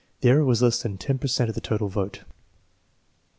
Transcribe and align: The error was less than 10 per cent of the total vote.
The 0.21 0.29
error 0.29 0.43
was 0.43 0.63
less 0.63 0.81
than 0.81 0.97
10 0.97 1.19
per 1.19 1.27
cent 1.27 1.47
of 1.49 1.53
the 1.53 1.61
total 1.61 1.87
vote. 1.87 2.23